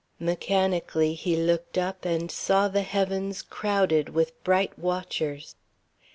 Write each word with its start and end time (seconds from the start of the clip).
Mechanically 0.19 1.13
he 1.13 1.35
looked 1.35 1.77
up 1.77 2.05
and 2.05 2.31
saw 2.31 2.67
the 2.67 2.81
heavens 2.81 3.43
crowded 3.43 4.09
with 4.09 4.43
bright 4.43 4.79
watchers. 4.79 5.55